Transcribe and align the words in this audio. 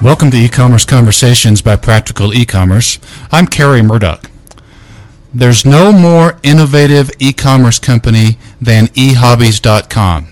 Welcome 0.00 0.30
to 0.30 0.36
E-commerce 0.36 0.84
Conversations 0.84 1.60
by 1.60 1.74
Practical 1.74 2.32
E-commerce. 2.32 3.00
I'm 3.32 3.48
Kerry 3.48 3.82
Murdock. 3.82 4.30
There's 5.34 5.66
no 5.66 5.90
more 5.90 6.38
innovative 6.44 7.10
e-commerce 7.18 7.80
company 7.80 8.38
than 8.60 8.86
ehobbies.com. 8.88 10.26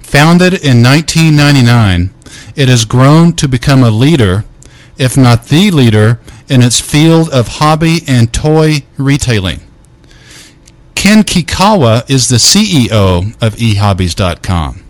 Founded 0.00 0.54
in 0.54 0.82
1999, 0.82 2.10
it 2.56 2.68
has 2.68 2.84
grown 2.84 3.32
to 3.34 3.46
become 3.46 3.84
a 3.84 3.92
leader, 3.92 4.44
if 4.98 5.16
not 5.16 5.46
the 5.46 5.70
leader, 5.70 6.18
in 6.48 6.60
its 6.60 6.80
field 6.80 7.30
of 7.30 7.46
hobby 7.46 8.00
and 8.08 8.34
toy 8.34 8.78
retailing. 8.98 9.60
Ken 10.96 11.22
Kikawa 11.22 12.10
is 12.10 12.28
the 12.28 12.36
CEO 12.38 13.34
of 13.40 13.54
ehobbies.com. 13.54 14.82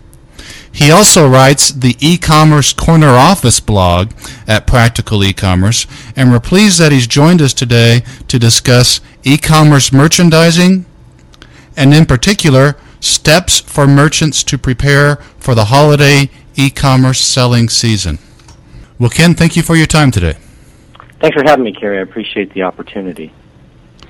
He 0.73 0.89
also 0.89 1.27
writes 1.27 1.71
the 1.71 1.97
e-commerce 1.99 2.73
corner 2.73 3.09
office 3.09 3.59
blog 3.59 4.11
at 4.47 4.65
Practical 4.65 5.23
E-commerce, 5.23 5.85
and 6.15 6.31
we're 6.31 6.39
pleased 6.39 6.79
that 6.79 6.91
he's 6.91 7.07
joined 7.07 7.41
us 7.41 7.53
today 7.53 8.03
to 8.27 8.39
discuss 8.39 9.01
e-commerce 9.23 9.91
merchandising, 9.91 10.85
and 11.75 11.93
in 11.93 12.05
particular, 12.05 12.77
steps 13.01 13.59
for 13.59 13.85
merchants 13.85 14.43
to 14.45 14.57
prepare 14.57 15.17
for 15.37 15.55
the 15.55 15.65
holiday 15.65 16.29
e-commerce 16.55 17.19
selling 17.19 17.67
season. 17.67 18.19
Well, 18.97 19.09
Ken, 19.09 19.33
thank 19.33 19.55
you 19.55 19.63
for 19.63 19.75
your 19.75 19.87
time 19.87 20.11
today. 20.11 20.37
Thanks 21.19 21.35
for 21.35 21.43
having 21.45 21.65
me, 21.65 21.73
Kerry. 21.73 21.99
I 21.99 22.01
appreciate 22.01 22.53
the 22.53 22.63
opportunity. 22.63 23.33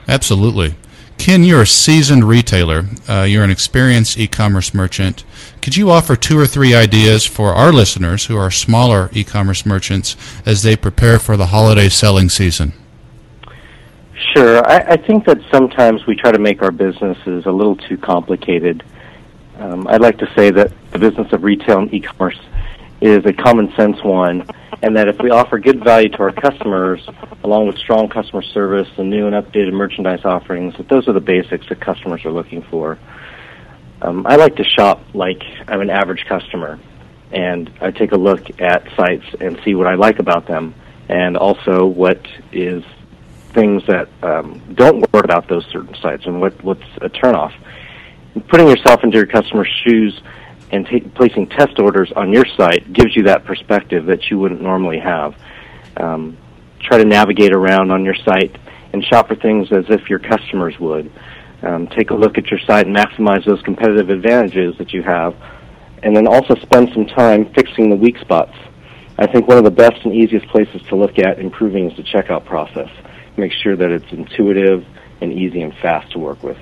Absolutely. 0.07 0.75
Ken, 1.21 1.43
you're 1.43 1.61
a 1.61 1.67
seasoned 1.67 2.23
retailer. 2.23 2.83
Uh, 3.07 3.21
you're 3.29 3.43
an 3.43 3.51
experienced 3.51 4.17
e-commerce 4.17 4.73
merchant. 4.73 5.23
Could 5.61 5.77
you 5.77 5.91
offer 5.91 6.15
two 6.15 6.35
or 6.35 6.47
three 6.47 6.73
ideas 6.73 7.27
for 7.27 7.53
our 7.53 7.71
listeners 7.71 8.25
who 8.25 8.35
are 8.37 8.49
smaller 8.49 9.07
e-commerce 9.13 9.63
merchants 9.63 10.15
as 10.47 10.63
they 10.63 10.75
prepare 10.75 11.19
for 11.19 11.37
the 11.37 11.45
holiday 11.45 11.89
selling 11.89 12.27
season? 12.27 12.73
Sure. 14.33 14.67
I, 14.67 14.93
I 14.93 14.97
think 14.97 15.25
that 15.25 15.37
sometimes 15.51 16.07
we 16.07 16.15
try 16.15 16.31
to 16.31 16.39
make 16.39 16.63
our 16.63 16.71
businesses 16.71 17.45
a 17.45 17.51
little 17.51 17.75
too 17.75 17.99
complicated. 17.99 18.83
Um, 19.59 19.87
I'd 19.89 20.01
like 20.01 20.17
to 20.17 20.33
say 20.35 20.49
that 20.49 20.73
the 20.89 20.97
business 20.97 21.31
of 21.33 21.43
retail 21.43 21.77
and 21.77 21.93
e-commerce 21.93 22.39
is 23.01 23.25
a 23.25 23.33
common 23.33 23.73
sense 23.75 23.97
one, 24.03 24.45
and 24.83 24.95
that 24.95 25.07
if 25.07 25.17
we 25.19 25.31
offer 25.31 25.57
good 25.57 25.83
value 25.83 26.09
to 26.09 26.19
our 26.19 26.31
customers, 26.31 27.01
along 27.43 27.67
with 27.67 27.77
strong 27.77 28.07
customer 28.07 28.43
service 28.43 28.87
and 28.97 29.09
new 29.09 29.25
and 29.25 29.35
updated 29.35 29.73
merchandise 29.73 30.23
offerings, 30.23 30.75
that 30.77 30.87
those 30.87 31.07
are 31.07 31.13
the 31.13 31.19
basics 31.19 31.67
that 31.69 31.81
customers 31.81 32.23
are 32.25 32.31
looking 32.31 32.61
for. 32.69 32.99
Um, 34.03 34.25
I 34.27 34.35
like 34.35 34.55
to 34.57 34.63
shop 34.63 35.01
like 35.13 35.41
I'm 35.67 35.81
an 35.81 35.89
average 35.89 36.25
customer, 36.29 36.79
and 37.31 37.71
I 37.81 37.91
take 37.91 38.11
a 38.11 38.17
look 38.17 38.61
at 38.61 38.87
sites 38.95 39.25
and 39.39 39.59
see 39.65 39.73
what 39.73 39.87
I 39.87 39.95
like 39.95 40.19
about 40.19 40.47
them, 40.47 40.75
and 41.09 41.37
also 41.37 41.85
what 41.85 42.25
is 42.51 42.83
things 43.53 43.83
that 43.87 44.09
um, 44.23 44.61
don't 44.75 45.11
work 45.11 45.25
about 45.25 45.47
those 45.49 45.65
certain 45.71 45.95
sites, 45.95 46.25
and 46.25 46.39
what 46.39 46.63
what's 46.63 46.85
a 47.01 47.09
turnoff. 47.09 47.53
Putting 48.47 48.67
yourself 48.67 49.03
into 49.03 49.17
your 49.17 49.25
customer's 49.25 49.67
shoes 49.85 50.21
and 50.71 50.85
take, 50.85 51.13
placing 51.13 51.47
test 51.47 51.79
orders 51.79 52.11
on 52.15 52.31
your 52.31 52.45
site 52.57 52.91
gives 52.93 53.15
you 53.15 53.23
that 53.23 53.45
perspective 53.45 54.05
that 54.05 54.29
you 54.29 54.39
wouldn't 54.39 54.61
normally 54.61 54.99
have. 54.99 55.35
Um, 55.97 56.37
try 56.79 56.97
to 56.97 57.05
navigate 57.05 57.53
around 57.53 57.91
on 57.91 58.03
your 58.05 58.15
site 58.15 58.57
and 58.93 59.03
shop 59.05 59.27
for 59.27 59.35
things 59.35 59.71
as 59.71 59.85
if 59.89 60.09
your 60.09 60.19
customers 60.19 60.79
would. 60.79 61.11
Um, 61.61 61.87
take 61.87 62.09
a 62.09 62.15
look 62.15 62.37
at 62.37 62.49
your 62.49 62.59
site 62.65 62.87
and 62.87 62.95
maximize 62.95 63.45
those 63.45 63.61
competitive 63.61 64.09
advantages 64.09 64.75
that 64.79 64.93
you 64.93 65.03
have, 65.03 65.35
and 66.01 66.15
then 66.15 66.27
also 66.27 66.55
spend 66.55 66.89
some 66.93 67.05
time 67.05 67.53
fixing 67.53 67.89
the 67.89 67.95
weak 67.95 68.17
spots. 68.19 68.55
I 69.19 69.27
think 69.27 69.47
one 69.47 69.57
of 69.57 69.63
the 69.63 69.71
best 69.71 70.03
and 70.03 70.15
easiest 70.15 70.47
places 70.47 70.81
to 70.89 70.95
look 70.95 71.19
at 71.19 71.37
improving 71.37 71.91
is 71.91 71.97
the 71.97 72.03
checkout 72.03 72.45
process. 72.45 72.89
Make 73.37 73.51
sure 73.51 73.75
that 73.75 73.91
it's 73.91 74.11
intuitive 74.11 74.83
and 75.21 75.31
easy 75.31 75.61
and 75.61 75.73
fast 75.75 76.11
to 76.13 76.19
work 76.19 76.41
with. 76.41 76.57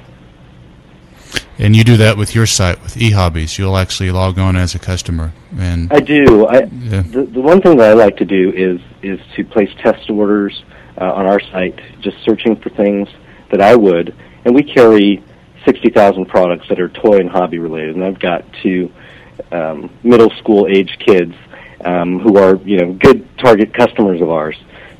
And 1.59 1.75
you 1.75 1.84
do 1.84 1.97
that 1.97 2.16
with 2.16 2.34
your 2.34 2.46
site 2.46 2.81
with 2.81 2.96
eHobbies. 2.96 3.58
You'll 3.58 3.75
actually 3.75 4.12
log 4.12 4.40
on 4.40 4.56
as 4.56 4.75
a 4.75 4.80
customer. 4.80 5.34
And 5.58 5.92
I 5.92 6.00
do. 6.00 6.47
I, 6.47 6.59
yeah. 6.62 7.02
the, 7.02 7.28
the 7.30 7.42
one 7.42 7.62
thing 7.62 7.75
that 7.78 7.90
I 7.90 7.94
like 7.94 8.16
to 8.18 8.25
do 8.25 8.52
is 8.56 8.80
is 9.03 9.20
to 9.36 9.44
place 9.44 9.69
test 9.84 10.09
orders 10.09 10.64
uh, 11.00 11.12
on 11.14 11.25
our 11.25 11.42
site, 11.42 11.78
just 12.00 12.18
searching 12.24 12.56
for 12.56 12.69
things 12.69 13.09
that 13.52 13.62
I 13.62 13.75
would. 13.75 14.16
And 14.46 14.56
we 14.56 14.64
carry 14.64 15.22
sixty 15.66 15.90
thousand 15.90 16.28
products 16.28 16.69
that 16.69 16.80
are 16.80 16.88
toy 16.88 17.18
and 17.18 17.30
hobby 17.30 17.59
related. 17.59 17.96
And 17.96 18.06
I've 18.06 18.19
got 18.19 18.46
two 18.64 18.90
um, 19.52 19.90
middle 20.02 20.30
school 20.38 20.66
age 20.66 20.98
kids 21.06 21.36
um, 21.84 22.19
who 22.19 22.38
are 22.38 22.56
you 22.56 22.78
know 22.78 22.94
good 22.94 23.28
target 23.38 23.74
customers 23.74 24.22
of 24.22 24.30
ours. 24.30 24.56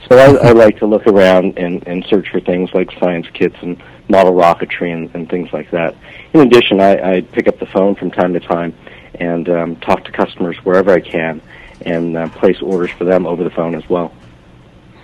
So 0.08 0.18
I, 0.18 0.50
I 0.50 0.52
like 0.52 0.78
to 0.80 0.86
look 0.86 1.08
around 1.08 1.58
and, 1.58 1.86
and 1.88 2.06
search 2.06 2.30
for 2.30 2.40
things 2.40 2.74
like 2.74 2.92
science 3.00 3.28
kits 3.34 3.56
and 3.62 3.82
model 4.08 4.34
rocketry 4.34 4.94
and, 4.94 5.14
and 5.14 5.30
things 5.30 5.52
like 5.54 5.70
that. 5.72 5.96
In 6.34 6.42
addition, 6.42 6.80
I, 6.80 7.18
I 7.18 7.22
pick 7.22 7.48
up 7.48 7.60
the 7.60 7.66
phone 7.66 7.96
from 7.96 8.12
time 8.12 8.34
to 8.34 8.40
time 8.40 8.74
and 9.16 9.50
um, 9.50 9.76
talk 9.78 10.04
to 10.06 10.12
customers 10.12 10.58
wherever 10.64 10.92
I 10.92 11.02
can 11.02 11.42
and 11.82 12.18
uh, 12.18 12.30
place 12.30 12.62
orders 12.62 12.92
for 12.92 13.04
them 13.04 13.26
over 13.26 13.44
the 13.44 13.50
phone 13.50 13.76
as 13.76 13.88
well. 13.90 14.14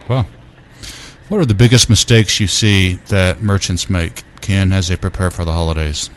Wow. 0.10 0.26
What 1.30 1.40
are 1.40 1.46
the 1.46 1.56
biggest 1.56 1.90
mistakes 1.90 2.40
you 2.40 2.48
see 2.48 2.96
that 3.08 3.42
merchants 3.42 3.90
make, 3.90 4.24
Ken, 4.42 4.72
as 4.72 4.88
they 4.88 4.96
prepare 4.96 5.32
for 5.32 5.44
the 5.44 5.52
holidays? 5.52 6.10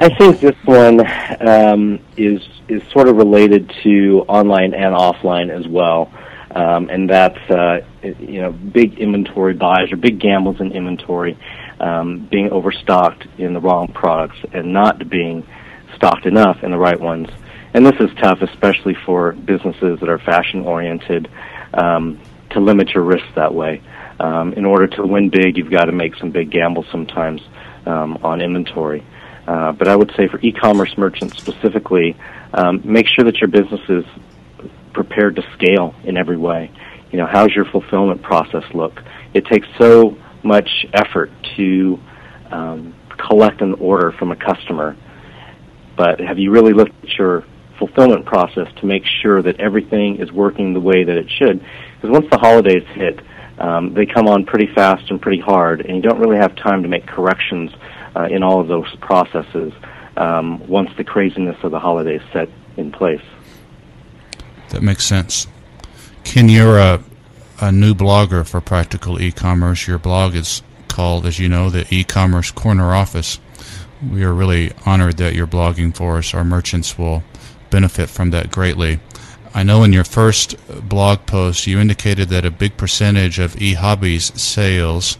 I 0.00 0.08
think 0.14 0.40
this 0.40 0.56
one 0.64 1.00
um, 1.40 1.98
is 2.16 2.46
is 2.68 2.82
sort 2.92 3.08
of 3.08 3.16
related 3.16 3.72
to 3.82 4.24
online 4.28 4.74
and 4.74 4.94
offline 4.94 5.48
as 5.50 5.66
well 5.66 6.12
um, 6.58 6.90
and 6.90 7.08
that's 7.08 7.38
uh, 7.50 7.80
you 8.02 8.42
know 8.42 8.50
big 8.50 8.98
inventory 8.98 9.54
buys 9.54 9.92
or 9.92 9.96
big 9.96 10.18
gambles 10.18 10.60
in 10.60 10.72
inventory, 10.72 11.38
um, 11.78 12.26
being 12.28 12.50
overstocked 12.50 13.26
in 13.38 13.54
the 13.54 13.60
wrong 13.60 13.86
products 13.92 14.38
and 14.52 14.72
not 14.72 15.08
being 15.08 15.46
stocked 15.94 16.26
enough 16.26 16.64
in 16.64 16.72
the 16.72 16.76
right 16.76 16.98
ones. 17.00 17.28
And 17.74 17.86
this 17.86 17.94
is 18.00 18.10
tough, 18.20 18.42
especially 18.42 18.96
for 19.06 19.32
businesses 19.32 20.00
that 20.00 20.08
are 20.08 20.18
fashion 20.18 20.62
oriented, 20.64 21.30
um, 21.74 22.20
to 22.50 22.60
limit 22.60 22.88
your 22.90 23.04
risk 23.04 23.24
that 23.36 23.54
way. 23.54 23.80
Um, 24.18 24.52
in 24.54 24.64
order 24.64 24.88
to 24.96 25.06
win 25.06 25.30
big, 25.30 25.56
you've 25.56 25.70
got 25.70 25.84
to 25.84 25.92
make 25.92 26.16
some 26.16 26.32
big 26.32 26.50
gambles 26.50 26.86
sometimes 26.90 27.40
um, 27.86 28.18
on 28.24 28.40
inventory. 28.40 29.04
Uh, 29.46 29.70
but 29.72 29.86
I 29.86 29.94
would 29.94 30.12
say 30.16 30.26
for 30.26 30.40
e-commerce 30.40 30.98
merchants 30.98 31.38
specifically, 31.38 32.16
um, 32.52 32.82
make 32.84 33.06
sure 33.06 33.24
that 33.26 33.36
your 33.40 33.48
business 33.48 33.80
is 33.88 34.04
prepared 34.92 35.36
to 35.36 35.42
scale 35.54 35.94
in 36.04 36.16
every 36.16 36.36
way. 36.36 36.70
You 37.10 37.18
know, 37.18 37.26
how's 37.26 37.50
your 37.50 37.64
fulfillment 37.64 38.22
process 38.22 38.64
look? 38.74 39.00
It 39.34 39.46
takes 39.46 39.66
so 39.78 40.16
much 40.42 40.68
effort 40.92 41.30
to 41.56 41.98
um, 42.50 42.94
collect 43.16 43.60
an 43.60 43.74
order 43.74 44.12
from 44.12 44.30
a 44.30 44.36
customer, 44.36 44.96
but 45.96 46.20
have 46.20 46.38
you 46.38 46.50
really 46.50 46.72
looked 46.72 46.92
at 47.02 47.18
your 47.18 47.44
fulfillment 47.78 48.26
process 48.26 48.68
to 48.80 48.86
make 48.86 49.04
sure 49.22 49.42
that 49.42 49.60
everything 49.60 50.16
is 50.20 50.30
working 50.32 50.74
the 50.74 50.80
way 50.80 51.04
that 51.04 51.16
it 51.16 51.30
should? 51.38 51.64
Because 51.94 52.10
once 52.10 52.26
the 52.30 52.38
holidays 52.38 52.84
hit, 52.94 53.20
um, 53.58 53.94
they 53.94 54.06
come 54.06 54.28
on 54.28 54.44
pretty 54.44 54.72
fast 54.74 55.10
and 55.10 55.20
pretty 55.20 55.40
hard, 55.40 55.80
and 55.80 55.96
you 55.96 56.02
don't 56.02 56.20
really 56.20 56.36
have 56.36 56.54
time 56.56 56.82
to 56.82 56.88
make 56.88 57.06
corrections 57.06 57.70
uh, 58.14 58.28
in 58.30 58.42
all 58.42 58.60
of 58.60 58.68
those 58.68 58.86
processes 59.00 59.72
um, 60.16 60.66
once 60.68 60.90
the 60.96 61.04
craziness 61.04 61.56
of 61.62 61.70
the 61.70 61.78
holidays 61.78 62.20
set 62.32 62.48
in 62.76 62.92
place. 62.92 63.22
That 64.70 64.82
makes 64.82 65.04
sense. 65.04 65.46
Ken, 66.24 66.48
you're 66.48 66.78
a, 66.78 67.02
a 67.60 67.72
new 67.72 67.94
blogger 67.94 68.46
for 68.46 68.60
Practical 68.60 69.20
E-commerce. 69.20 69.86
Your 69.86 69.98
blog 69.98 70.34
is 70.34 70.62
called, 70.88 71.26
as 71.26 71.38
you 71.38 71.48
know, 71.48 71.70
the 71.70 71.86
E-commerce 71.94 72.50
Corner 72.50 72.94
Office. 72.94 73.40
We 74.12 74.24
are 74.24 74.32
really 74.32 74.72
honored 74.84 75.16
that 75.16 75.34
you're 75.34 75.46
blogging 75.46 75.94
for 75.94 76.18
us. 76.18 76.34
Our 76.34 76.44
merchants 76.44 76.98
will 76.98 77.22
benefit 77.70 78.10
from 78.10 78.30
that 78.30 78.50
greatly. 78.50 79.00
I 79.54 79.62
know 79.62 79.82
in 79.82 79.92
your 79.92 80.04
first 80.04 80.56
blog 80.88 81.26
post 81.26 81.66
you 81.66 81.80
indicated 81.80 82.28
that 82.28 82.44
a 82.44 82.50
big 82.50 82.76
percentage 82.76 83.38
of 83.38 83.54
eHobbies 83.54 84.38
sales, 84.38 85.18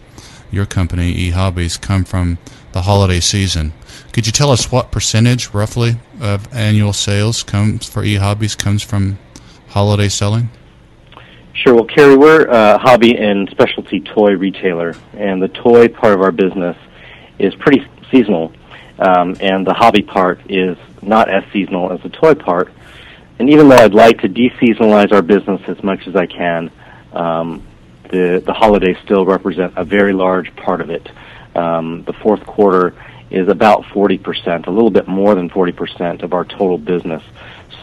your 0.51 0.67
company 0.67 1.31
eHobbies, 1.31 1.81
come 1.81 2.05
from 2.05 2.39
the 2.73 2.83
holiday 2.83 3.21
season. 3.21 3.73
Could 4.13 4.27
you 4.27 4.33
tell 4.33 4.51
us 4.51 4.71
what 4.71 4.93
percentage, 4.93 5.53
roughly, 5.55 5.97
of 6.21 6.53
annual 6.55 6.93
sales 6.93 7.43
comes 7.43 7.89
for 7.89 8.03
eHobbies 8.03 8.57
comes 8.57 8.83
from 8.83 9.19
holiday 9.69 10.09
selling? 10.09 10.51
Sure. 11.53 11.75
Well, 11.75 11.85
Kerry, 11.85 12.17
we're 12.17 12.45
a 12.45 12.79
hobby 12.79 13.17
and 13.17 13.49
specialty 13.51 14.01
toy 14.01 14.37
retailer, 14.37 14.95
and 15.15 15.43
the 15.43 15.49
toy 15.49 15.89
part 15.89 16.15
of 16.15 16.21
our 16.21 16.31
business 16.31 16.77
is 17.39 17.55
pretty 17.57 17.85
seasonal, 18.11 18.53
um, 18.99 19.37
and 19.41 19.67
the 19.67 19.75
hobby 19.75 20.03
part 20.03 20.41
is 20.49 20.77
not 21.03 21.29
as 21.29 21.43
seasonal 21.53 21.93
as 21.93 22.01
the 22.03 22.11
toy 22.11 22.35
part. 22.35 22.73
And 23.39 23.51
even 23.51 23.69
though 23.69 23.77
I'd 23.77 23.95
like 23.95 24.21
to 24.21 24.29
deseasonalize 24.29 25.13
our 25.13 25.23
business 25.23 25.61
as 25.69 25.83
much 25.83 26.07
as 26.07 26.17
I 26.17 26.27
can, 26.27 26.71
um, 27.13 27.63
the 28.11 28.43
the 28.45 28.53
holidays 28.53 28.97
still 29.05 29.25
represent 29.25 29.75
a 29.77 29.85
very 29.85 30.13
large 30.13 30.55
part 30.57 30.81
of 30.81 30.91
it. 30.91 31.09
Um, 31.55 32.05
the 32.05 32.13
fourth 32.13 32.45
quarter 32.47 32.95
is 33.31 33.49
about 33.49 33.83
40%, 33.85 34.67
a 34.67 34.71
little 34.71 34.91
bit 34.91 35.07
more 35.07 35.35
than 35.35 35.51
40% 35.51 36.23
of 36.23 36.33
our 36.33 36.45
total 36.45 36.79
business. 36.79 37.23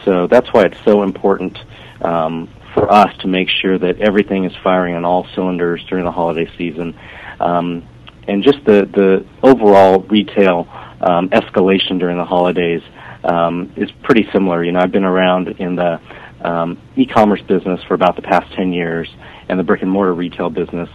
So 0.06 0.28
that's 0.28 0.48
why 0.52 0.62
it's 0.62 0.82
so 0.84 1.02
important 1.02 1.58
um, 2.00 2.48
for 2.72 2.90
us 2.90 3.14
to 3.18 3.26
make 3.26 3.48
sure 3.50 3.76
that 3.76 4.00
everything 4.00 4.44
is 4.44 4.52
firing 4.62 4.94
on 4.94 5.04
all 5.04 5.26
cylinders 5.34 5.84
during 5.88 6.04
the 6.04 6.12
holiday 6.12 6.48
season. 6.56 6.96
Um, 7.40 7.86
and 8.28 8.42
just 8.42 8.64
the, 8.64 8.86
the 8.86 9.26
overall 9.42 10.00
retail 10.00 10.68
um, 11.00 11.28
escalation 11.30 11.98
during 11.98 12.18
the 12.18 12.24
holidays 12.24 12.82
um, 13.24 13.72
is 13.76 13.90
pretty 14.04 14.28
similar. 14.32 14.62
You 14.62 14.72
know, 14.72 14.80
I've 14.80 14.92
been 14.92 15.04
around 15.04 15.48
in 15.58 15.74
the 15.74 16.00
um, 16.40 16.78
e-commerce 16.94 17.42
business 17.42 17.82
for 17.88 17.94
about 17.94 18.14
the 18.14 18.22
past 18.22 18.52
10 18.54 18.72
years 18.72 19.08
and 19.48 19.58
the 19.58 19.64
brick 19.64 19.82
and 19.82 19.90
mortar 19.90 20.14
retail 20.14 20.50
business 20.50 20.88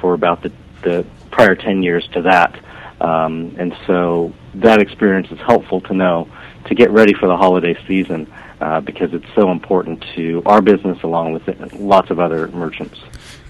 for 0.00 0.14
about 0.14 0.42
the, 0.42 0.52
the 0.82 1.06
prior 1.30 1.54
10 1.54 1.84
years 1.84 2.06
to 2.14 2.22
that. 2.22 2.58
Um, 3.00 3.54
and 3.58 3.76
so 3.86 4.32
that 4.54 4.80
experience 4.80 5.30
is 5.30 5.38
helpful 5.38 5.80
to 5.82 5.94
know 5.94 6.28
to 6.64 6.74
get 6.74 6.90
ready 6.90 7.14
for 7.14 7.28
the 7.28 7.36
holiday 7.36 7.76
season 7.86 8.26
uh, 8.60 8.80
because 8.80 9.12
it's 9.12 9.26
so 9.34 9.50
important 9.50 10.04
to 10.14 10.42
our 10.46 10.62
business 10.62 11.02
along 11.02 11.32
with 11.32 11.72
lots 11.74 12.10
of 12.10 12.18
other 12.20 12.48
merchants. 12.48 13.00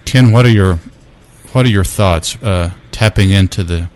Ken, 0.05 0.32
what 0.32 0.47
are 0.47 0.50
your 0.50 0.79
what 1.53 1.64
are 1.67 1.70
your 1.70 1.85
thoughts 1.85 2.41
uh, 2.43 2.73
tapping 2.93 3.31
into 3.31 3.64
the 3.64 3.88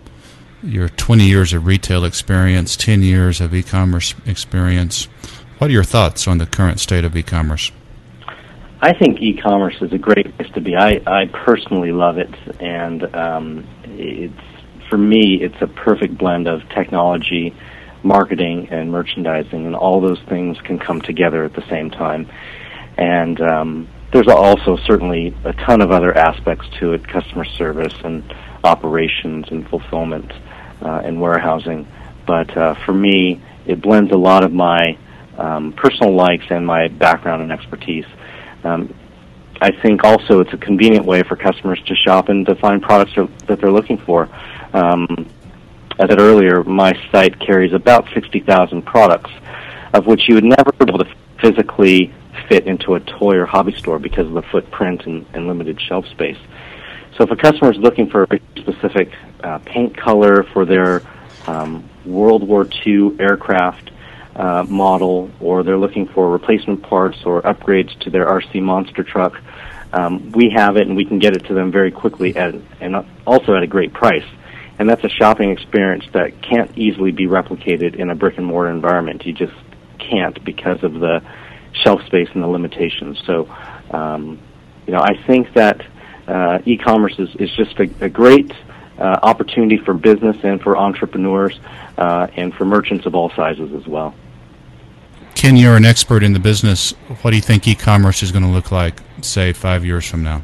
your 0.62 0.88
20 0.88 1.24
years 1.24 1.52
of 1.52 1.66
retail 1.66 2.04
experience, 2.04 2.76
10 2.76 3.02
years 3.02 3.40
of 3.40 3.54
e-commerce 3.54 4.14
experience? 4.26 5.04
What 5.58 5.70
are 5.70 5.72
your 5.72 5.84
thoughts 5.84 6.28
on 6.28 6.38
the 6.38 6.46
current 6.46 6.80
state 6.80 7.04
of 7.04 7.16
e-commerce? 7.16 7.72
I 8.82 8.94
think 8.94 9.20
e-commerce 9.20 9.76
is 9.82 9.92
a 9.92 9.98
great 9.98 10.34
place 10.36 10.50
to 10.52 10.60
be. 10.60 10.74
I, 10.74 11.02
I 11.06 11.26
personally 11.26 11.92
love 11.92 12.16
it, 12.18 12.34
and 12.60 13.14
um, 13.14 13.66
it's 13.84 14.34
for 14.88 14.98
me, 14.98 15.40
it's 15.40 15.60
a 15.60 15.66
perfect 15.66 16.18
blend 16.18 16.48
of 16.48 16.68
technology, 16.70 17.54
marketing, 18.02 18.68
and 18.70 18.90
merchandising, 18.90 19.66
and 19.66 19.76
all 19.76 20.00
those 20.00 20.20
things 20.28 20.58
can 20.62 20.78
come 20.78 21.00
together 21.00 21.44
at 21.44 21.54
the 21.54 21.66
same 21.68 21.90
time. 21.90 22.28
And 22.96 23.40
um, 23.40 23.88
there's 24.12 24.28
also 24.28 24.76
certainly 24.86 25.34
a 25.44 25.52
ton 25.52 25.80
of 25.80 25.90
other 25.90 26.16
aspects 26.16 26.66
to 26.80 26.92
it: 26.92 27.06
customer 27.06 27.44
service 27.44 27.94
and 28.04 28.22
operations 28.64 29.46
and 29.50 29.68
fulfillment 29.68 30.32
uh, 30.82 31.02
and 31.04 31.20
warehousing. 31.20 31.86
But 32.26 32.56
uh, 32.56 32.74
for 32.84 32.92
me, 32.92 33.40
it 33.66 33.80
blends 33.80 34.12
a 34.12 34.16
lot 34.16 34.44
of 34.44 34.52
my 34.52 34.98
um, 35.38 35.72
personal 35.72 36.14
likes 36.14 36.44
and 36.50 36.66
my 36.66 36.88
background 36.88 37.42
and 37.42 37.52
expertise. 37.52 38.06
Um, 38.64 38.94
I 39.60 39.70
think 39.70 40.04
also 40.04 40.40
it's 40.40 40.52
a 40.52 40.56
convenient 40.56 41.04
way 41.04 41.22
for 41.22 41.36
customers 41.36 41.80
to 41.86 41.94
shop 41.94 42.28
and 42.28 42.46
to 42.46 42.54
find 42.54 42.82
products 42.82 43.12
that 43.46 43.60
they're 43.60 43.72
looking 43.72 43.98
for. 43.98 44.28
Um, 44.72 45.28
I 46.00 46.06
said 46.06 46.18
earlier, 46.18 46.64
my 46.64 46.98
site 47.12 47.38
carries 47.38 47.74
about 47.74 48.08
60,000 48.14 48.82
products, 48.86 49.30
of 49.92 50.06
which 50.06 50.28
you 50.28 50.34
would 50.34 50.44
never 50.44 50.72
be 50.72 50.86
able 50.88 51.00
to 51.00 51.14
physically 51.42 52.10
fit 52.48 52.66
into 52.66 52.94
a 52.94 53.00
toy 53.00 53.36
or 53.36 53.44
hobby 53.44 53.76
store 53.76 53.98
because 53.98 54.26
of 54.26 54.32
the 54.32 54.40
footprint 54.40 55.04
and, 55.04 55.26
and 55.34 55.46
limited 55.46 55.78
shelf 55.78 56.06
space. 56.06 56.38
So 57.18 57.24
if 57.24 57.30
a 57.30 57.36
customer 57.36 57.70
is 57.70 57.76
looking 57.76 58.08
for 58.08 58.24
a 58.24 58.40
specific 58.58 59.12
uh, 59.44 59.58
paint 59.58 59.94
color 59.94 60.44
for 60.54 60.64
their 60.64 61.02
um, 61.46 61.86
World 62.06 62.48
War 62.48 62.66
II 62.86 63.20
aircraft 63.20 63.90
uh, 64.36 64.64
model, 64.66 65.30
or 65.38 65.62
they're 65.62 65.76
looking 65.76 66.08
for 66.08 66.30
replacement 66.30 66.82
parts 66.82 67.18
or 67.26 67.42
upgrades 67.42 67.98
to 68.00 68.10
their 68.10 68.24
RC 68.24 68.62
monster 68.62 69.02
truck, 69.02 69.38
um, 69.92 70.32
we 70.32 70.48
have 70.48 70.78
it 70.78 70.86
and 70.86 70.96
we 70.96 71.04
can 71.04 71.18
get 71.18 71.36
it 71.36 71.44
to 71.44 71.52
them 71.52 71.70
very 71.70 71.90
quickly 71.90 72.34
at, 72.36 72.54
and 72.80 72.96
also 73.26 73.54
at 73.54 73.62
a 73.62 73.66
great 73.66 73.92
price. 73.92 74.24
And 74.80 74.88
that's 74.88 75.04
a 75.04 75.10
shopping 75.10 75.50
experience 75.50 76.06
that 76.14 76.40
can't 76.40 76.70
easily 76.78 77.12
be 77.12 77.26
replicated 77.26 77.96
in 77.96 78.08
a 78.08 78.14
brick 78.14 78.38
and 78.38 78.46
mortar 78.46 78.70
environment. 78.70 79.26
You 79.26 79.34
just 79.34 79.52
can't 79.98 80.42
because 80.42 80.82
of 80.82 80.94
the 80.94 81.22
shelf 81.74 82.02
space 82.06 82.30
and 82.32 82.42
the 82.42 82.46
limitations. 82.46 83.22
So, 83.26 83.46
um, 83.90 84.38
you 84.86 84.94
know, 84.94 85.00
I 85.00 85.22
think 85.26 85.52
that 85.52 85.84
uh, 86.26 86.60
e-commerce 86.64 87.18
is, 87.18 87.28
is 87.36 87.54
just 87.56 87.78
a, 87.78 87.90
a 88.00 88.08
great 88.08 88.54
uh, 88.98 89.18
opportunity 89.22 89.76
for 89.76 89.92
business 89.92 90.38
and 90.42 90.62
for 90.62 90.78
entrepreneurs 90.78 91.60
uh, 91.98 92.28
and 92.34 92.54
for 92.54 92.64
merchants 92.64 93.04
of 93.04 93.14
all 93.14 93.28
sizes 93.36 93.74
as 93.74 93.86
well. 93.86 94.14
Ken, 95.34 95.58
you're 95.58 95.76
an 95.76 95.84
expert 95.84 96.22
in 96.22 96.32
the 96.32 96.40
business. 96.40 96.92
What 97.20 97.32
do 97.32 97.36
you 97.36 97.42
think 97.42 97.68
e-commerce 97.68 98.22
is 98.22 98.32
going 98.32 98.44
to 98.44 98.50
look 98.50 98.72
like, 98.72 99.02
say, 99.20 99.52
five 99.52 99.84
years 99.84 100.08
from 100.08 100.22
now? 100.22 100.42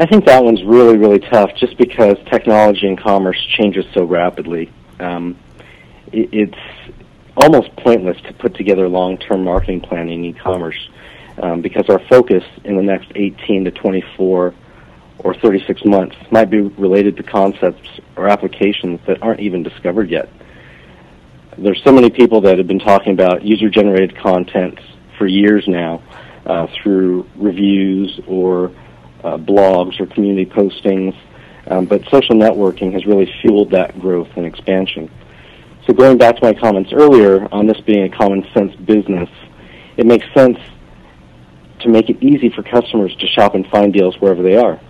I 0.00 0.06
think 0.06 0.26
that 0.26 0.44
one's 0.44 0.62
really, 0.62 0.96
really 0.96 1.18
tough 1.18 1.50
just 1.56 1.76
because 1.76 2.16
technology 2.30 2.86
and 2.86 2.96
commerce 2.96 3.40
changes 3.56 3.84
so 3.94 4.04
rapidly. 4.04 4.70
Um, 5.00 5.36
it, 6.12 6.28
it's 6.32 6.94
almost 7.36 7.74
pointless 7.76 8.16
to 8.22 8.32
put 8.34 8.54
together 8.54 8.88
long-term 8.88 9.42
marketing 9.42 9.80
plan 9.80 10.08
in 10.08 10.24
e-commerce 10.24 10.88
um, 11.42 11.62
because 11.62 11.88
our 11.88 11.98
focus 12.08 12.44
in 12.64 12.76
the 12.76 12.82
next 12.82 13.10
18 13.16 13.64
to 13.64 13.72
24 13.72 14.54
or 15.18 15.34
36 15.34 15.84
months 15.84 16.14
might 16.30 16.48
be 16.48 16.60
related 16.60 17.16
to 17.16 17.24
concepts 17.24 17.88
or 18.14 18.28
applications 18.28 19.00
that 19.08 19.20
aren't 19.20 19.40
even 19.40 19.64
discovered 19.64 20.10
yet. 20.10 20.28
There's 21.56 21.82
so 21.82 21.90
many 21.90 22.08
people 22.08 22.40
that 22.42 22.58
have 22.58 22.68
been 22.68 22.78
talking 22.78 23.14
about 23.14 23.42
user-generated 23.42 24.16
content 24.16 24.78
for 25.18 25.26
years 25.26 25.66
now 25.66 26.00
uh, 26.46 26.68
through 26.68 27.28
reviews 27.34 28.20
or 28.28 28.72
uh, 29.24 29.36
blogs 29.36 30.00
or 30.00 30.06
community 30.06 30.46
postings, 30.46 31.16
um, 31.66 31.86
but 31.86 32.02
social 32.10 32.34
networking 32.34 32.92
has 32.92 33.06
really 33.06 33.32
fueled 33.42 33.70
that 33.70 33.98
growth 34.00 34.28
and 34.36 34.46
expansion. 34.46 35.10
So 35.86 35.94
going 35.94 36.18
back 36.18 36.36
to 36.36 36.42
my 36.42 36.54
comments 36.54 36.92
earlier 36.92 37.48
on 37.52 37.66
this 37.66 37.80
being 37.80 38.04
a 38.04 38.16
common 38.16 38.46
sense 38.52 38.74
business, 38.76 39.28
it 39.96 40.06
makes 40.06 40.26
sense 40.34 40.58
to 41.80 41.88
make 41.88 42.10
it 42.10 42.22
easy 42.22 42.50
for 42.50 42.62
customers 42.62 43.14
to 43.16 43.26
shop 43.26 43.54
and 43.54 43.66
find 43.68 43.92
deals 43.92 44.20
wherever 44.20 44.42
they 44.42 44.56
are. 44.56 44.80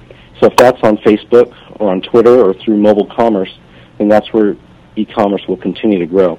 So 0.41 0.47
if 0.47 0.57
that's 0.57 0.79
on 0.83 0.97
Facebook 0.99 1.55
or 1.81 1.91
on 1.91 2.01
Twitter 2.03 2.41
or 2.41 2.55
through 2.55 2.77
mobile 2.77 3.07
commerce, 3.07 3.53
then 3.99 4.09
that's 4.09 4.33
where 4.33 4.57
e-commerce 4.97 5.43
will 5.49 5.57
continue 5.57 5.99
to 5.99 6.07
grow. 6.07 6.39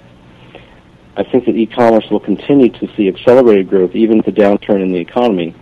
I 1.15 1.23
think 1.23 1.45
that 1.45 1.55
e-commerce 1.55 2.05
will 2.09 2.19
continue 2.19 2.69
to 2.69 2.95
see 2.95 3.07
accelerated 3.07 3.69
growth 3.69 3.95
even 3.95 4.17
with 4.17 4.25
the 4.25 4.31
downturn 4.31 4.81
in 4.81 4.91
the 4.91 4.99
economy. 4.99 5.55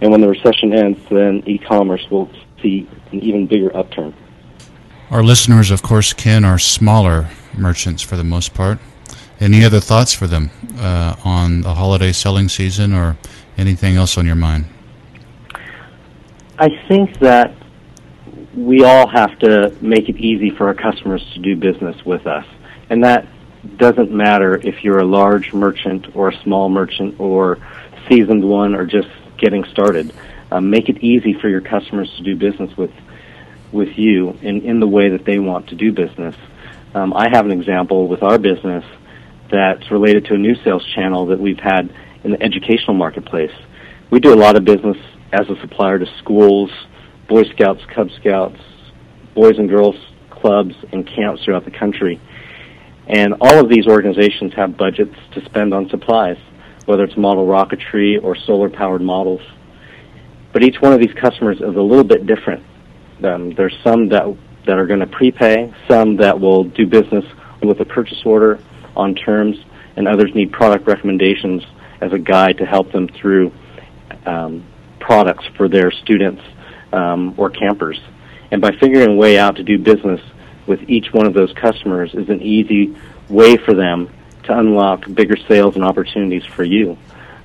And 0.00 0.10
when 0.10 0.20
the 0.20 0.28
recession 0.28 0.72
ends, 0.72 1.00
then 1.10 1.42
e-commerce 1.46 2.06
will 2.10 2.30
see 2.62 2.88
an 3.12 3.20
even 3.20 3.46
bigger 3.46 3.74
upturn. 3.76 4.14
Our 5.10 5.22
listeners, 5.22 5.70
of 5.70 5.82
course, 5.82 6.12
Ken, 6.12 6.44
are 6.44 6.58
smaller 6.58 7.28
merchants 7.56 8.02
for 8.02 8.16
the 8.16 8.24
most 8.24 8.54
part. 8.54 8.78
Any 9.38 9.64
other 9.64 9.80
thoughts 9.80 10.12
for 10.12 10.26
them 10.26 10.50
uh, 10.78 11.16
on 11.24 11.60
the 11.60 11.74
holiday 11.74 12.12
selling 12.12 12.48
season 12.48 12.92
or 12.92 13.16
anything 13.56 13.96
else 13.96 14.18
on 14.18 14.26
your 14.26 14.34
mind? 14.34 14.66
I 16.58 16.70
think 16.88 17.18
that 17.18 17.54
we 18.54 18.84
all 18.84 19.06
have 19.06 19.38
to 19.40 19.74
make 19.80 20.08
it 20.08 20.16
easy 20.16 20.50
for 20.50 20.68
our 20.68 20.74
customers 20.74 21.22
to 21.34 21.40
do 21.40 21.54
business 21.54 22.04
with 22.04 22.26
us. 22.26 22.46
And 22.88 23.04
that 23.04 23.26
doesn't 23.76 24.10
matter 24.10 24.56
if 24.56 24.82
you're 24.82 25.00
a 25.00 25.04
large 25.04 25.52
merchant 25.52 26.16
or 26.16 26.30
a 26.30 26.42
small 26.42 26.68
merchant 26.68 27.20
or 27.20 27.58
seasoned 28.08 28.48
one 28.48 28.74
or 28.74 28.86
just 28.86 29.08
getting 29.38 29.64
started. 29.64 30.12
Um, 30.50 30.70
make 30.70 30.88
it 30.88 30.98
easy 31.02 31.34
for 31.40 31.48
your 31.48 31.60
customers 31.60 32.12
to 32.16 32.22
do 32.22 32.36
business 32.36 32.76
with 32.76 32.92
with 33.72 33.98
you 33.98 34.30
in, 34.42 34.62
in 34.62 34.80
the 34.80 34.86
way 34.86 35.10
that 35.10 35.24
they 35.24 35.38
want 35.38 35.68
to 35.68 35.74
do 35.74 35.92
business. 35.92 36.36
Um, 36.94 37.12
I 37.12 37.28
have 37.28 37.44
an 37.44 37.52
example 37.52 38.06
with 38.08 38.22
our 38.22 38.38
business 38.38 38.84
that's 39.50 39.90
related 39.90 40.24
to 40.26 40.34
a 40.34 40.38
new 40.38 40.54
sales 40.62 40.86
channel 40.94 41.26
that 41.26 41.40
we've 41.40 41.58
had 41.58 41.92
in 42.24 42.30
the 42.30 42.42
educational 42.42 42.94
marketplace. 42.94 43.52
We 44.10 44.20
do 44.20 44.32
a 44.32 44.36
lot 44.36 44.56
of 44.56 44.64
business 44.64 44.96
as 45.32 45.48
a 45.50 45.60
supplier 45.60 45.98
to 45.98 46.06
schools, 46.18 46.70
Boy 47.28 47.44
Scouts, 47.54 47.82
Cub 47.94 48.08
Scouts, 48.20 48.60
Boys 49.34 49.58
and 49.58 49.68
Girls 49.68 49.96
clubs, 50.30 50.74
and 50.92 51.06
camps 51.06 51.44
throughout 51.44 51.64
the 51.64 51.70
country. 51.70 52.20
And 53.08 53.34
all 53.40 53.58
of 53.58 53.68
these 53.68 53.86
organizations 53.86 54.52
have 54.54 54.76
budgets 54.76 55.14
to 55.34 55.44
spend 55.44 55.72
on 55.72 55.88
supplies, 55.88 56.38
whether 56.86 57.04
it's 57.04 57.16
model 57.16 57.46
rocketry 57.46 58.22
or 58.22 58.34
solar 58.34 58.70
powered 58.70 59.02
models. 59.02 59.42
But 60.52 60.62
each 60.62 60.80
one 60.80 60.92
of 60.92 61.00
these 61.00 61.12
customers 61.20 61.58
is 61.58 61.76
a 61.76 61.82
little 61.82 62.04
bit 62.04 62.26
different. 62.26 62.64
Um, 63.22 63.54
there's 63.54 63.76
some 63.84 64.08
that, 64.08 64.24
that 64.66 64.78
are 64.78 64.86
going 64.86 65.00
to 65.00 65.06
prepay, 65.06 65.72
some 65.88 66.16
that 66.16 66.40
will 66.40 66.64
do 66.64 66.86
business 66.86 67.24
with 67.62 67.80
a 67.80 67.84
purchase 67.84 68.22
order 68.24 68.58
on 68.94 69.14
terms, 69.14 69.56
and 69.96 70.08
others 70.08 70.34
need 70.34 70.52
product 70.52 70.86
recommendations 70.86 71.62
as 72.00 72.12
a 72.12 72.18
guide 72.18 72.58
to 72.58 72.64
help 72.64 72.92
them 72.92 73.08
through 73.08 73.52
um, 74.24 74.64
products 75.00 75.44
for 75.56 75.68
their 75.68 75.90
students 75.90 76.42
um, 76.92 77.34
or 77.36 77.50
campers. 77.50 77.98
And 78.50 78.60
by 78.60 78.70
figuring 78.78 79.10
a 79.10 79.14
way 79.14 79.38
out 79.38 79.56
to 79.56 79.62
do 79.62 79.78
business 79.78 80.20
with 80.66 80.80
each 80.88 81.12
one 81.12 81.26
of 81.26 81.34
those 81.34 81.52
customers 81.54 82.14
is 82.14 82.28
an 82.28 82.42
easy 82.42 82.96
way 83.28 83.56
for 83.56 83.74
them 83.74 84.10
to 84.46 84.58
unlock 84.58 85.04
bigger 85.12 85.36
sales 85.36 85.74
and 85.74 85.84
opportunities 85.84 86.44
for 86.44 86.64
you. 86.64 86.96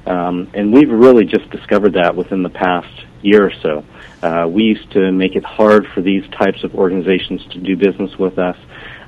Um, 0.05 0.49
and 0.53 0.73
we've 0.73 0.89
really 0.89 1.25
just 1.25 1.49
discovered 1.51 1.93
that 1.93 2.15
within 2.15 2.41
the 2.43 2.49
past 2.49 3.05
year 3.21 3.45
or 3.45 3.53
so. 3.61 3.85
Uh, 4.21 4.47
we 4.47 4.63
used 4.63 4.91
to 4.91 5.11
make 5.11 5.35
it 5.35 5.43
hard 5.43 5.87
for 5.87 6.01
these 6.01 6.27
types 6.31 6.63
of 6.63 6.75
organizations 6.75 7.45
to 7.51 7.59
do 7.59 7.75
business 7.75 8.17
with 8.17 8.39
us, 8.39 8.57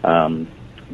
um, 0.03 0.47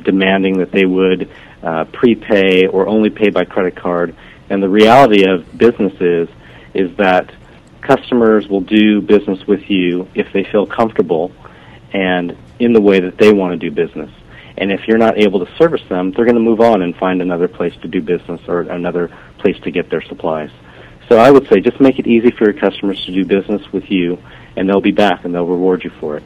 demanding 0.04 0.60
that 0.60 0.72
they 0.72 0.86
would 0.86 1.30
uh, 1.64 1.86
prepay 1.86 2.68
or 2.68 2.88
only 2.88 3.10
pay 3.10 3.30
by 3.30 3.44
credit 3.44 3.76
card. 3.76 4.16
And 4.50 4.64
the 4.64 4.70
reality 4.70 5.26
of 5.26 5.58
business 5.58 5.94
is, 6.00 6.30
is 6.74 6.96
that 6.98 7.32
customers 7.82 8.48
will 8.48 8.62
do 8.62 9.02
business 9.02 9.46
with 9.48 9.70
you 9.70 10.08
if 10.16 10.32
they 10.34 10.44
feel 10.44 10.66
comfortable 10.66 11.32
and 11.94 12.38
in 12.60 12.74
the 12.74 12.82
way 12.82 13.00
that 13.00 13.18
they 13.18 13.34
want 13.34 13.52
to 13.52 13.58
do 13.58 13.74
business. 13.74 14.12
And 14.60 14.74
if 14.74 14.88
you're 14.88 14.98
not 14.98 15.18
able 15.18 15.44
to 15.44 15.56
service 15.56 15.82
them, 15.88 16.12
they're 16.12 16.26
going 16.26 16.36
to 16.36 16.42
move 16.42 16.60
on 16.60 16.82
and 16.82 16.96
find 16.96 17.22
another 17.22 17.48
place 17.48 17.74
to 17.82 17.88
do 17.88 18.02
business 18.02 18.42
or 18.48 18.62
another 18.62 19.10
place 19.38 19.58
to 19.62 19.72
get 19.72 19.90
their 19.90 20.02
supplies. 20.02 20.52
So 21.08 21.18
I 21.18 21.32
would 21.32 21.48
say 21.48 21.62
just 21.62 21.80
make 21.80 21.98
it 21.98 22.06
easy 22.06 22.30
for 22.30 22.44
your 22.44 22.54
customers 22.60 23.04
to 23.06 23.14
do 23.14 23.26
business 23.26 23.72
with 23.72 23.90
you, 23.90 24.22
and 24.58 24.70
they'll 24.70 24.82
be 24.82 24.92
back 24.92 25.24
and 25.24 25.34
they'll 25.34 25.48
reward 25.48 25.84
you 25.84 25.90
for 25.90 26.18
it. 26.18 26.24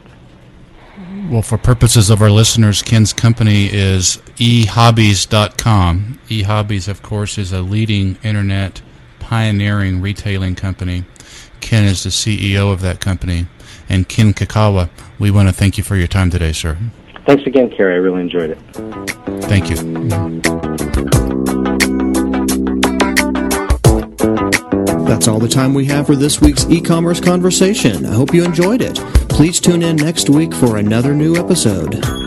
Well, 1.29 1.43
for 1.43 1.57
purposes 1.57 2.09
of 2.09 2.21
our 2.21 2.29
listeners, 2.29 2.81
Ken's 2.81 3.13
company 3.13 3.67
is 3.71 4.17
ehobbies.com. 4.37 6.19
eHobbies, 6.27 6.87
of 6.87 7.01
course, 7.01 7.37
is 7.37 7.53
a 7.53 7.61
leading 7.61 8.17
internet 8.23 8.81
pioneering 9.19 10.01
retailing 10.01 10.55
company. 10.55 11.05
Ken 11.61 11.85
is 11.85 12.03
the 12.03 12.09
CEO 12.09 12.73
of 12.73 12.81
that 12.81 12.99
company. 12.99 13.47
And 13.87 14.09
Ken 14.09 14.33
Kakawa, 14.33 14.89
we 15.17 15.31
want 15.31 15.49
to 15.49 15.53
thank 15.53 15.77
you 15.77 15.83
for 15.83 15.95
your 15.95 16.07
time 16.07 16.29
today, 16.29 16.51
sir. 16.51 16.77
Thanks 17.25 17.45
again, 17.45 17.69
Kerry. 17.69 17.93
I 17.93 17.97
really 17.97 18.21
enjoyed 18.21 18.49
it. 18.49 18.57
Thank 19.43 19.69
you. 19.69 19.77
That's 25.05 25.27
all 25.27 25.39
the 25.39 25.47
time 25.49 25.73
we 25.73 25.85
have 25.85 26.07
for 26.07 26.15
this 26.15 26.41
week's 26.41 26.65
e-commerce 26.69 27.21
conversation. 27.21 28.05
I 28.05 28.13
hope 28.13 28.33
you 28.33 28.43
enjoyed 28.43 28.81
it. 28.81 28.95
Please 29.29 29.59
tune 29.59 29.83
in 29.83 29.95
next 29.95 30.29
week 30.29 30.53
for 30.53 30.77
another 30.77 31.13
new 31.13 31.35
episode. 31.35 32.22